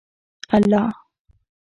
[0.53, 0.81] الله